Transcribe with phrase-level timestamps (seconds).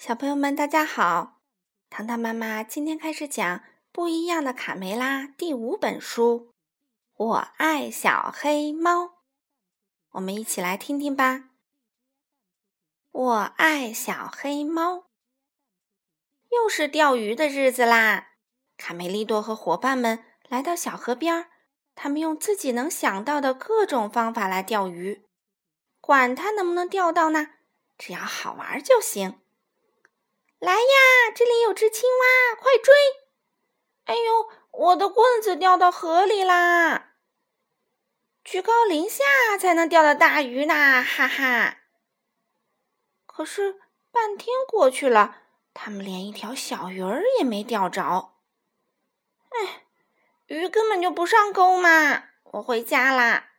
[0.00, 1.42] 小朋友们，大家好！
[1.90, 3.58] 糖糖妈妈今天开始讲
[3.92, 6.54] 《不一样的卡梅拉》第五本书。
[7.14, 9.18] 我爱小黑猫，
[10.12, 11.50] 我们一起来听听吧。
[13.12, 15.04] 我爱小黑猫，
[16.48, 18.28] 又是钓鱼的日子啦！
[18.78, 21.50] 卡梅利多和伙伴们来到小河边，
[21.94, 25.26] 他们用自己能想到的各种方法来钓鱼，
[26.00, 27.48] 管它能不能钓到呢，
[27.98, 29.38] 只要好玩就行。
[30.60, 32.94] 来呀，这里有只青蛙，快追！
[34.04, 37.14] 哎呦，我的棍子掉到河里啦！
[38.44, 41.78] 居高临下才能钓到大鱼呢，哈哈！
[43.24, 45.38] 可是半天过去了，
[45.72, 48.34] 他们连一条小鱼儿也没钓着。
[49.48, 49.84] 哎，
[50.48, 52.24] 鱼根本就不上钩嘛！
[52.44, 53.52] 我回家啦。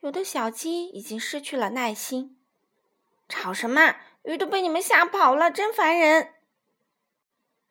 [0.00, 2.40] 有的小鸡已经失去了耐心，
[3.28, 3.94] 吵什么？
[4.22, 6.33] 鱼都被你们吓跑了，真烦人！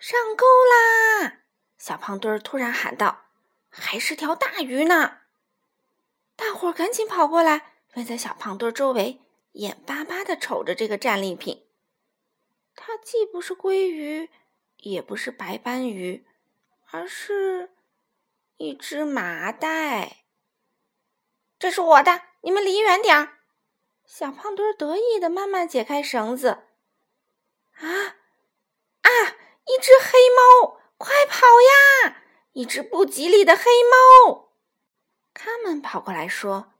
[0.05, 1.45] 上钩啦！
[1.77, 3.27] 小胖墩儿突然喊道
[3.71, 5.19] ：“还是条大鱼呢！”
[6.35, 9.21] 大伙儿赶紧跑过来，围在小胖墩儿周围，
[9.53, 11.69] 眼巴巴的瞅着这个战利品。
[12.75, 14.29] 它既不是鲑鱼，
[14.79, 16.27] 也不是白斑鱼，
[16.91, 17.71] 而是
[18.57, 20.25] 一只麻袋。
[21.57, 23.37] 这是我的，你们离远点儿！
[24.03, 26.65] 小胖墩儿得意的慢慢解开绳子，
[27.75, 28.17] 啊！
[29.65, 31.45] 一只黑猫，快跑
[32.05, 32.23] 呀！
[32.53, 34.49] 一只不吉利的黑猫。
[35.33, 36.73] 他们跑过来说：“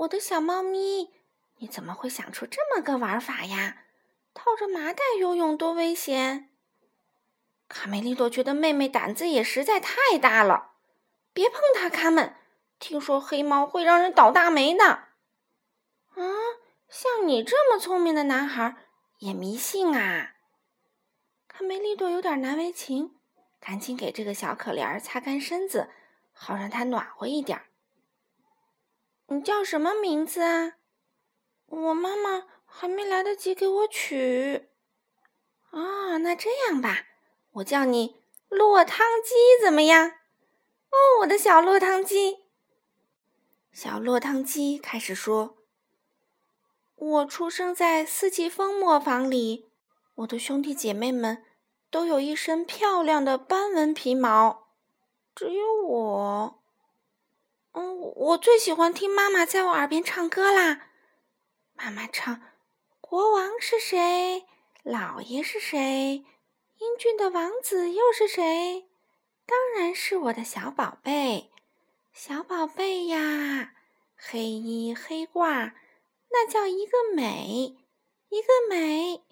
[0.00, 1.14] 我的小猫咪，
[1.56, 3.84] 你怎么会想出这么个玩法呀？
[4.32, 6.50] 套着麻袋游泳多危险！”
[7.68, 10.72] 卡梅利多觉得妹妹胆子也实在太大了，
[11.32, 12.36] 别碰它，卡门。
[12.78, 14.84] 听说黑猫会让人倒大霉的。
[14.84, 16.22] 啊，
[16.88, 18.76] 像你这么聪明的男孩
[19.18, 20.33] 也迷信啊？
[21.56, 23.14] 卡梅利多有点难为情，
[23.60, 25.88] 赶紧给这个小可怜擦干身子，
[26.32, 27.62] 好让它暖和一点。
[29.28, 30.72] 你叫什么名字啊？
[31.66, 34.68] 我妈妈还没来得及给我取。
[35.70, 37.06] 哦，那这样吧，
[37.52, 40.08] 我叫你落汤鸡怎么样？
[40.08, 42.46] 哦，我的小落汤鸡。
[43.70, 45.56] 小落汤鸡开始说。
[46.96, 49.63] 我出生在四季风磨坊里，
[50.16, 51.44] 我的兄弟姐妹们
[51.90, 54.68] 都有一身漂亮的斑纹皮毛，
[55.34, 56.62] 只有我，
[57.72, 60.90] 嗯，我最喜欢听妈妈在我耳边唱歌啦。
[61.72, 62.40] 妈妈唱
[63.00, 64.46] ：“国王是谁？
[64.84, 66.24] 老爷是谁？
[66.78, 68.88] 英俊的王子又是谁？
[69.44, 71.50] 当然是我的小宝贝，
[72.12, 73.74] 小宝贝呀，
[74.16, 75.72] 黑衣黑褂。”
[76.30, 77.76] 那叫一个美，
[78.28, 79.22] 一个美。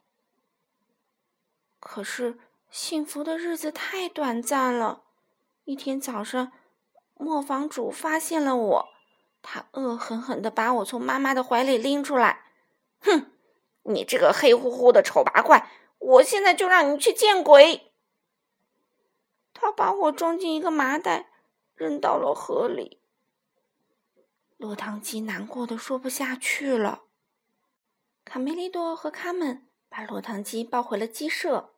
[1.84, 2.38] 可是
[2.70, 5.03] 幸福的日子太短暂了。
[5.65, 6.53] 一天早上，
[7.15, 8.88] 磨坊主发现了我，
[9.43, 12.47] 他恶狠狠地把我从妈妈的怀里拎出来。
[13.00, 13.32] 哼，
[13.82, 17.92] 你这个黑乎乎的丑八怪，我现在就让你去见鬼！
[19.53, 21.31] 他把我装进一个麻袋，
[21.75, 23.00] 扔到了河里。
[24.56, 27.03] 落汤鸡难过的说不下去了。
[28.25, 31.75] 卡梅利多和卡门把落汤鸡抱回了鸡舍。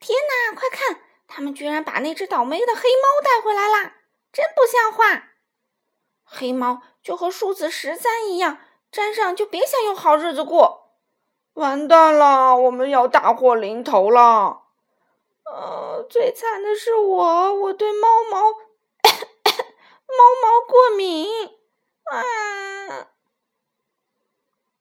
[0.00, 3.96] 天哪，快看，他们居然把那只倒霉的黑猫带回来啦！
[4.32, 5.34] 真不像话！
[6.24, 8.58] 黑猫就和树子十三一样，
[8.90, 10.94] 沾上就别想有好日子过。
[11.52, 14.62] 完蛋了，我们要大祸临头了！
[15.44, 18.40] 呃，最惨的是我，我对猫毛。
[20.08, 21.28] 猫毛过敏
[22.04, 23.08] 啊！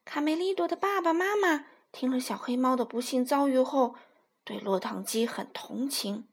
[0.06, 1.66] 卡梅利多的爸爸妈妈
[2.00, 3.96] 听了小黑猫的不幸遭遇后，
[4.44, 6.28] 对落汤鸡很同情，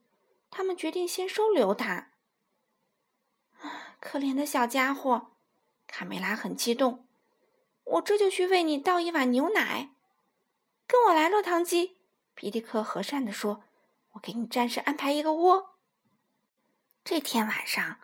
[0.51, 2.11] 他们决定先收留它。
[3.99, 5.31] 可怜的小家伙！
[5.87, 7.07] 卡梅拉很激动，
[7.83, 9.89] 我这就去为你倒一碗牛奶。
[10.85, 11.97] 跟我来，落汤鸡！
[12.35, 13.63] 皮迪克和善地说
[14.13, 15.79] ：“我给你暂时安排一个窝。”
[17.03, 18.01] 这天晚上。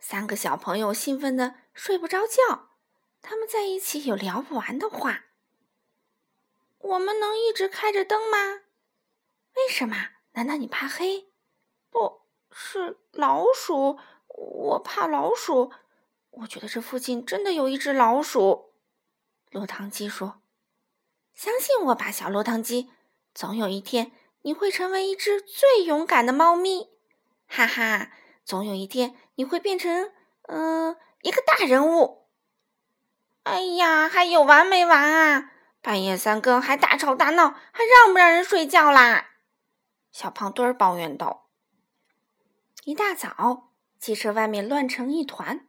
[0.00, 2.70] 三个小朋友兴奋的睡不着觉，
[3.22, 5.26] 他们在一起有聊不完的话。
[6.84, 8.60] 我们能一直开着灯吗？
[9.56, 10.08] 为什么？
[10.32, 11.28] 难道你怕黑？
[11.90, 12.20] 不
[12.52, 13.98] 是老鼠，
[14.28, 15.72] 我怕老鼠。
[16.30, 18.74] 我觉得这附近真的有一只老鼠。
[19.50, 20.42] 落汤鸡说
[21.32, 22.90] ：“相信我吧，小落汤鸡，
[23.32, 26.90] 总有一天你会成为一只最勇敢的猫咪。”
[27.48, 28.12] 哈哈。
[28.44, 30.12] 总有一天，你会变成
[30.48, 32.26] 嗯一个大人物。
[33.44, 35.52] 哎呀，还有完没完啊？
[35.84, 39.32] 半夜三更还大吵大闹，还让不让人睡觉啦？
[40.10, 41.50] 小胖墩儿抱怨道。
[42.84, 45.68] 一大早，鸡舍外面乱成一团，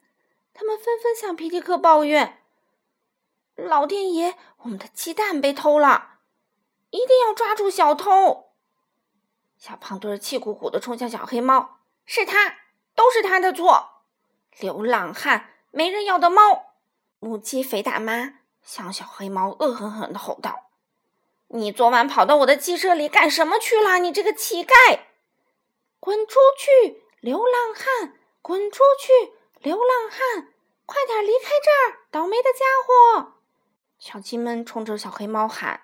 [0.54, 2.42] 他们纷纷向皮迪克抱怨
[3.56, 6.20] ：“老天爷，我们的鸡蛋被偷了，
[6.92, 8.54] 一定要抓住小偷！”
[9.60, 12.56] 小胖墩儿气鼓鼓的冲向小黑猫：“是他，
[12.96, 14.06] 都是他的错！
[14.62, 16.78] 流浪汉，没人要的猫！”
[17.20, 18.45] 母鸡肥大妈。
[18.66, 20.72] 向小黑猫恶狠狠地吼道
[21.50, 24.00] ：“你昨晚跑到我的鸡舍里干什么去了？
[24.00, 25.02] 你这个乞丐！
[26.00, 28.16] 滚出去，流浪汉！
[28.42, 30.52] 滚出去，流浪汉！
[30.88, 33.34] 快点离开这儿，倒霉的家伙！”
[34.00, 35.84] 小鸡们冲着小黑猫喊：“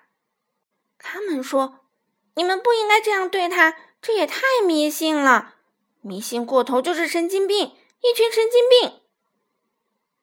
[0.98, 1.86] 他们说，
[2.34, 5.54] 你们不应该这样对他，这也太迷信了！
[6.00, 9.00] 迷信过头就是神经病，一群神经病！”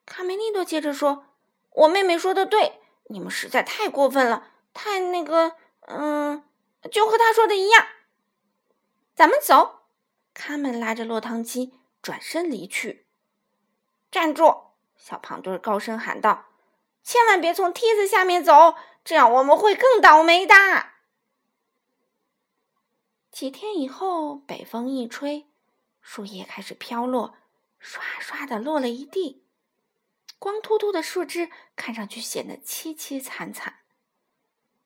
[0.05, 1.25] 卡梅利多接着说。
[1.71, 5.55] 我妹妹说的对，你们实在太过分了，太那个，
[5.87, 6.43] 嗯，
[6.91, 7.87] 就和她说的一样。
[9.15, 9.83] 咱们走，
[10.33, 13.05] 他们拉着落汤鸡转身离去。
[14.11, 14.63] 站住！
[14.97, 16.47] 小胖墩高声喊道
[17.03, 20.55] ：“千万别从梯子下面走，这样我们会更倒霉的。”
[23.31, 25.47] 几天以后，北风一吹，
[26.01, 27.35] 树叶开始飘落，
[27.77, 29.45] 刷刷的落了一地。
[30.39, 33.79] 光秃秃的树枝看上去显得凄凄惨惨。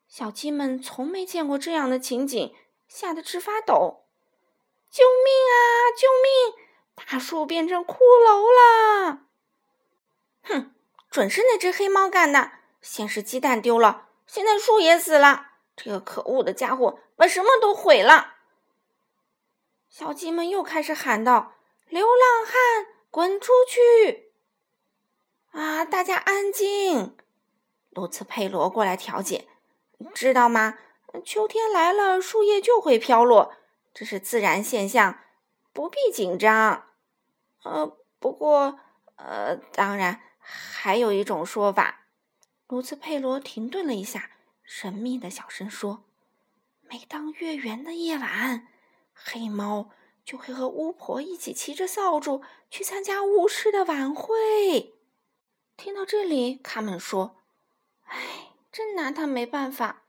[0.07, 2.55] 小鸡们从没见过这样的情景，
[2.87, 4.05] 吓得直发抖。
[4.91, 5.57] “救命啊！
[5.95, 6.65] 救命！
[6.95, 9.27] 大树变成骷髅了！”
[10.43, 10.75] 哼，
[11.09, 12.51] 准是那只黑猫干的。
[12.81, 15.51] 先是鸡蛋丢了，现在树也死了。
[15.75, 18.35] 这个可恶的家伙把什么都毁了。
[19.89, 21.55] 小鸡们又开始喊道
[21.89, 24.22] ：“流浪汉，滚出去！”
[25.53, 25.85] 啊！
[25.85, 27.15] 大家安静。
[27.91, 29.47] 卢茨佩罗过来调解，
[30.13, 30.79] 知道吗？
[31.23, 33.53] 秋天来了，树叶就会飘落，
[33.93, 35.19] 这是自然现象，
[35.71, 36.87] 不必紧张。
[37.63, 38.79] 呃，不过，
[39.15, 42.07] 呃，当然还有一种说法。
[42.67, 44.31] 卢茨佩罗停顿了一下，
[44.63, 46.05] 神秘的小声说
[46.89, 48.67] ：“每当月圆的夜晚，
[49.13, 49.91] 黑猫
[50.25, 52.41] 就会和巫婆一起骑着扫帚
[52.71, 54.92] 去参加巫师的晚会。”
[55.75, 57.37] 听到这里，卡门说
[58.05, 60.03] ：“哎，真拿他没办法。”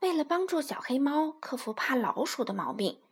[0.00, 3.02] 为了帮助小黑猫克服怕老鼠的毛病，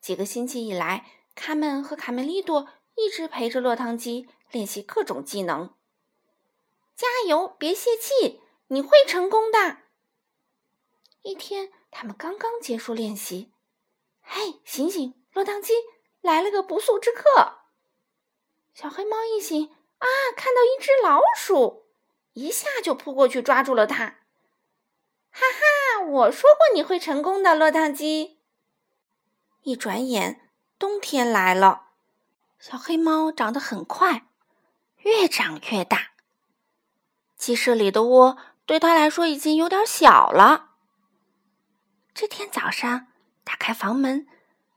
[0.00, 5.74] 几个星期以来，卡门和卡梅利多一直陪着落汤鸡练习各种技能。
[6.96, 9.82] 加油，别泄气，你会成功的！
[11.22, 13.52] 一天，他们刚刚结束练习，
[14.22, 15.74] 嘿，醒醒，落汤鸡，
[16.22, 17.55] 来了个不速之客！
[18.78, 19.70] 小黑猫一醒
[20.00, 20.06] 啊，
[20.36, 21.86] 看到一只老鼠，
[22.34, 24.18] 一下就扑过去抓住了它。
[25.30, 28.38] 哈哈，我说过你会成功的，落汤鸡。
[29.62, 31.86] 一转眼，冬天来了，
[32.58, 34.26] 小黑猫长得很快，
[34.98, 36.10] 越长越大。
[37.34, 38.36] 鸡舍里的窝
[38.66, 40.72] 对它来说已经有点小了。
[42.12, 43.06] 这天早上，
[43.42, 44.26] 打开房门，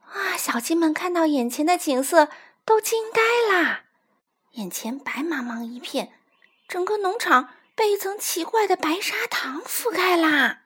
[0.06, 2.30] 啊，小鸡们看到眼前的景色
[2.64, 3.20] 都惊呆
[3.52, 3.84] 啦。
[4.52, 6.12] 眼前白茫茫一片，
[6.66, 10.62] 整个农场被一层奇怪的白砂糖覆盖啦！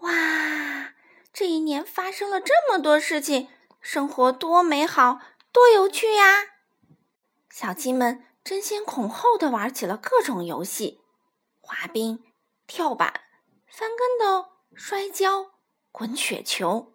[0.00, 0.92] 哇，
[1.32, 3.48] 这一年发生了这么多事情，
[3.80, 5.20] 生活多美好，
[5.52, 6.44] 多有趣呀！
[7.50, 11.00] 小鸡们争先恐后的玩起了各种游戏：
[11.60, 12.22] 滑冰、
[12.66, 13.22] 跳板、
[13.66, 15.52] 翻跟斗、摔跤、
[15.90, 16.92] 滚雪球。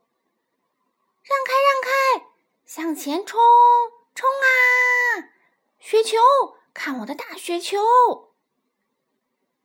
[1.23, 2.25] 让开，让开，
[2.65, 3.39] 向前冲，
[4.13, 5.29] 冲啊！
[5.83, 6.19] 雪球，
[6.75, 8.35] 看我的大雪球！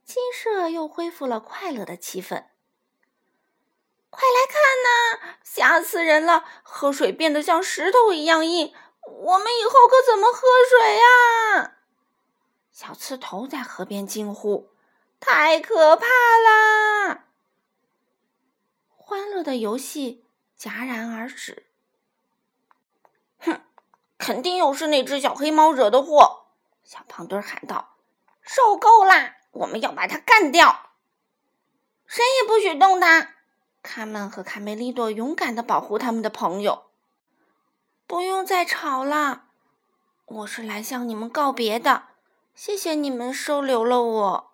[0.02, 2.46] 鸡舍又恢复了快乐的气氛。
[4.08, 6.46] 快来看呐，吓死人了！
[6.62, 11.76] 河水变得像石头一样硬，我们以后可怎么喝水呀？
[12.72, 14.70] 小刺头在河边惊呼
[15.20, 17.26] ：“太可怕啦！”
[18.96, 20.24] 欢乐的游戏
[20.58, 21.65] 戛然而止。
[24.18, 26.46] 肯定又是那只小黑猫惹的祸！
[26.82, 27.96] 小胖墩喊道
[28.40, 29.36] ：“受够啦！
[29.50, 30.90] 我们要把它干掉！
[32.06, 33.34] 谁也不许动它！”
[33.82, 36.86] 卡门和卡梅利多勇敢的保护他们的朋友。
[38.06, 39.46] 不用再吵了，
[40.24, 42.04] 我是来向你们告别的。
[42.54, 44.52] 谢谢你们收留了我。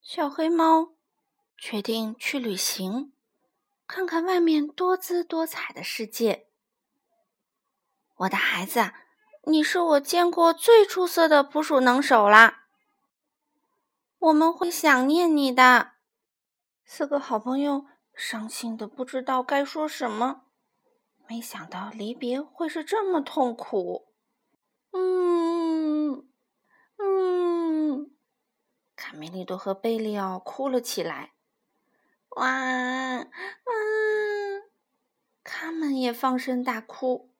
[0.00, 0.90] 小黑猫
[1.56, 3.12] 决定去旅行，
[3.86, 6.46] 看看外面多姿多彩的世界。
[8.22, 8.92] 我的孩子，
[9.44, 12.66] 你是我见过最出色的捕鼠能手啦！
[14.18, 15.92] 我们会想念你的。”
[16.86, 20.42] 四个好朋友伤心的不知道该说什么。
[21.28, 24.12] 没想到离别会是这么痛苦。
[24.92, 26.28] 嗯
[26.98, 28.14] 嗯，
[28.94, 31.32] 卡梅利多和贝利奥哭了起来。
[32.36, 32.46] 哇，
[33.18, 33.32] 嗯，
[35.42, 37.31] 他们也放声大哭。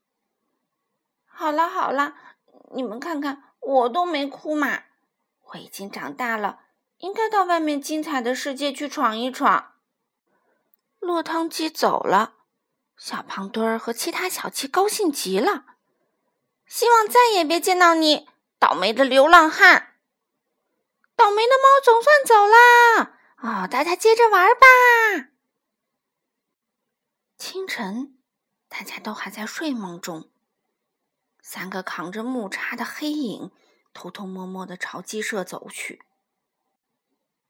[1.42, 2.14] 好了好了，
[2.72, 4.84] 你们看看，我都没哭嘛。
[5.49, 6.61] 我已经长大了，
[6.99, 9.72] 应该到外面精彩的世界去闯一闯。
[11.00, 12.34] 落汤鸡走了。
[12.96, 15.64] 小胖墩儿和其他小鸡高兴极了，
[16.64, 18.28] 希望再也别见到你，
[18.61, 19.96] 倒霉的流浪汉！
[21.16, 25.30] 倒霉的猫总算走了，哦，大家接着玩吧。
[27.37, 28.16] 清晨，
[28.68, 30.30] 大家都还在睡梦中，
[31.42, 33.50] 三个扛着木叉的黑影
[33.92, 36.00] 偷偷摸摸的朝鸡舍走去。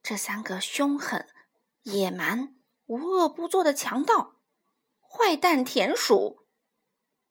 [0.03, 1.29] 这三个凶狠、
[1.83, 2.57] 野蛮、
[2.87, 4.41] 无恶不作的强盗。
[4.99, 6.47] 坏蛋田鼠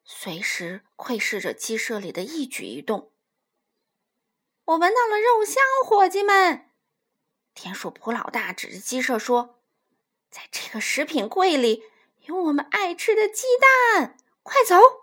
[0.03, 3.11] 随时窥视着鸡舍里的一举一动。
[4.65, 6.69] 我闻到了肉香，伙计们！
[7.55, 9.63] 田鼠普老大指着鸡舍说
[10.29, 11.83] ：“在这个食品柜里
[12.27, 15.00] 有我们爱吃的鸡蛋，快走！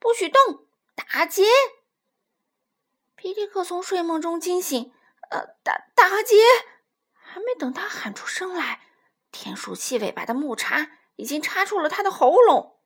[0.00, 0.66] 不许动，
[0.96, 1.44] 打劫！”
[3.14, 4.92] 皮迪克从睡梦中惊醒，
[5.30, 6.36] 呃，打打劫！
[7.12, 8.80] 还没等他喊出声来，
[9.30, 10.96] 田鼠细尾巴的木叉。
[11.16, 12.80] 已经插住了他的喉咙，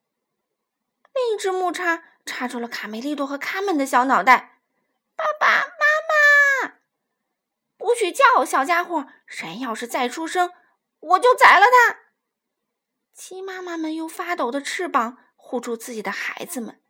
[1.14, 4.60] 另一只木叉插住了卡梅利多和卡门的小脑袋。
[5.14, 6.78] 爸爸妈妈，
[7.76, 9.06] 不许叫，小家伙！
[9.24, 10.52] 谁要是再出声，
[10.98, 12.00] 我就宰了他！
[13.12, 16.82] 鸡妈妈们用发抖的翅膀护住自己的孩子们。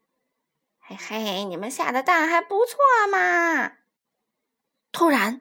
[0.86, 2.76] 嘿嘿，你们下的蛋还不错
[3.10, 3.78] 嘛！
[4.92, 5.40] 突然，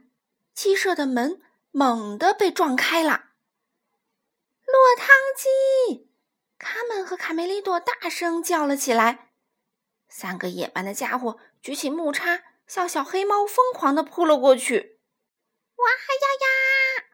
[0.54, 3.26] 鸡舍的门猛地被撞开了。
[4.66, 6.10] 落汤鸡！
[6.58, 9.34] 卡门和卡梅利多大声叫了起来。
[10.08, 15.02] 三个野蛮的家伙举起木叉，向小黑猫疯狂的扑了过去。
[15.76, 17.06] 哇呀呀！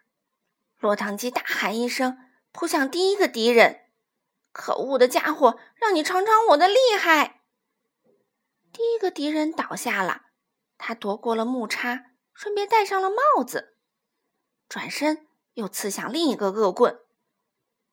[0.77, 2.19] 落汤鸡大喊一声，
[2.51, 3.87] 扑向第一个敌人。
[4.51, 7.38] 可恶的家伙，让你尝尝我的厉害！
[8.71, 10.23] 第一个敌人倒下了，
[10.77, 13.75] 他夺过了木叉，顺便戴上了帽子，
[14.67, 16.99] 转身又刺向另一个恶棍。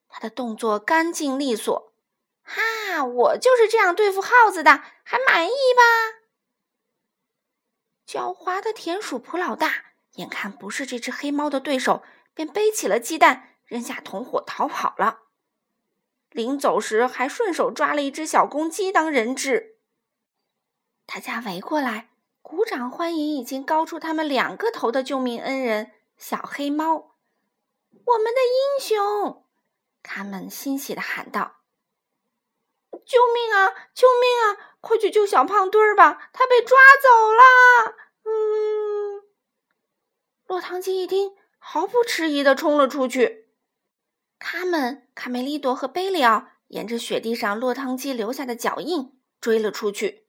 [0.09, 1.93] 他的动作干净利索，
[2.43, 3.05] 哈！
[3.05, 5.83] 我就是这样对付耗子的，还满意吧？
[8.07, 12.03] 狡猾的田鼠普老大眼看不是这只黑猫的对手，
[12.33, 15.23] 便背起了鸡蛋，扔下同伙逃跑了。
[16.31, 19.76] 临走时，还顺手抓了一只小公鸡当人质。
[21.07, 22.11] 大家围过来，
[22.43, 27.15] 鼓掌欢迎已经高出他们两个头的救命恩人——小黑猫，
[28.05, 29.45] 我们的英雄！
[30.03, 31.59] 他们欣喜的喊道
[33.07, 33.71] ：“救命啊！
[33.95, 34.77] 救命啊！
[34.81, 37.97] 快去救小胖墩儿吧，他被抓走了！”
[38.27, 39.23] 嗯，
[40.47, 43.49] 落汤鸡一听，毫不迟疑的冲了出去。
[44.41, 50.26] 他们卡梅利多和贝里奥沿着雪地上落汤鸡留下的脚印追了出去。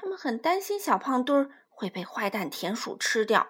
[0.00, 3.48] 他们很担心小胖墩儿会被坏蛋田鼠吃掉。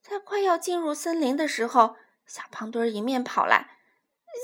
[0.00, 3.78] 在快要进入森林的时候，小胖墩儿迎面跑来。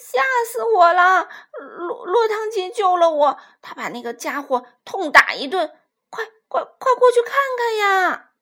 [0.05, 1.29] 吓死我了！
[1.61, 5.79] 落落汤鸡救了我，他把那个家伙痛打一顿。
[6.11, 8.33] 快快快过去看看呀！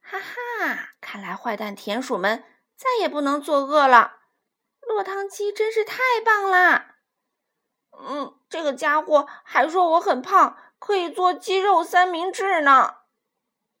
[0.00, 2.44] 哈哈，看来坏蛋田鼠们
[2.76, 4.20] 再也不能作恶了。
[4.82, 6.96] 落汤鸡真是太棒啦！
[7.98, 12.98] 嗯，这个家伙还说我很胖，可以做鸡肉三明治呢。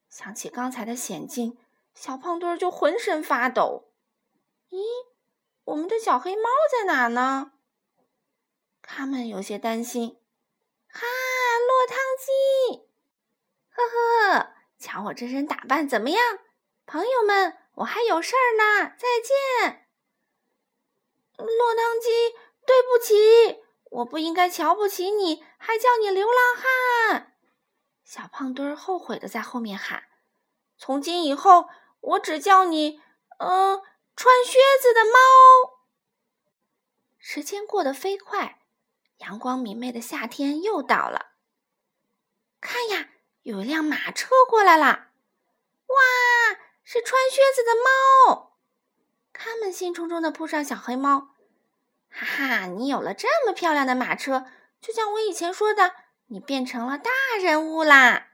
[0.08, 1.58] 想起刚才的险境，
[1.94, 3.90] 小胖墩儿就浑身发抖。
[4.70, 4.82] 咦？
[5.64, 7.52] 我们的小黑猫在哪呢？
[8.80, 10.20] 他们有些担心。
[10.88, 11.00] 哈，
[11.66, 12.88] 落汤鸡，
[13.70, 13.82] 呵
[14.38, 16.38] 呵，瞧我这身打扮怎么样？
[16.86, 19.08] 朋友们，我还有事儿呢，再
[19.60, 19.88] 见。
[21.36, 22.08] 落汤鸡，
[22.64, 27.36] 对不起，我不应该瞧不起你，还叫你流浪汉。
[28.04, 30.04] 小胖墩后悔的在后面喊
[30.78, 31.68] ：“从今以后，
[32.00, 33.00] 我只叫你……
[33.38, 33.82] 嗯。”
[34.18, 35.82] 穿靴子的猫。
[37.18, 38.62] 时间过得飞快，
[39.18, 41.32] 阳光明媚的夏天又到了。
[42.58, 43.10] 看呀，
[43.42, 44.86] 有一辆马车过来了！
[44.86, 45.96] 哇，
[46.82, 48.56] 是穿靴子的猫！
[49.34, 51.35] 他们兴冲冲的扑上小黑猫。
[52.18, 54.46] 哈哈，你有了这么漂亮的马车，
[54.80, 55.92] 就像我以前说的，
[56.28, 58.28] 你变成了大人物啦！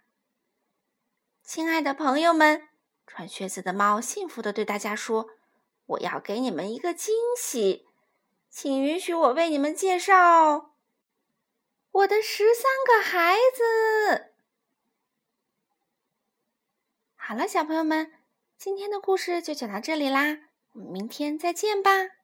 [1.43, 2.69] 亲爱的朋友们，
[3.09, 5.31] 穿靴子的猫幸福的对大家说
[5.87, 7.89] ：“我要给你们一个惊喜，
[8.49, 10.77] 请允许我为你们介绍
[11.91, 14.33] 我的十三个孩子。”
[17.19, 18.13] 好了，小朋友们，
[18.57, 20.39] 今天的故事就讲到这里啦，
[20.75, 22.22] 我们明天再见吧。